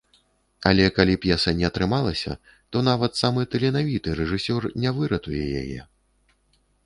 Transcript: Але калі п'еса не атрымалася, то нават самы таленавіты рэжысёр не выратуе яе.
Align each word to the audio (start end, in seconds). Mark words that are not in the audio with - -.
Але 0.69 0.85
калі 0.95 1.15
п'еса 1.23 1.51
не 1.59 1.65
атрымалася, 1.69 2.33
то 2.75 2.83
нават 2.89 3.11
самы 3.21 3.41
таленавіты 3.55 4.15
рэжысёр 4.21 4.61
не 4.87 4.97
выратуе 5.01 5.45
яе. 5.63 5.81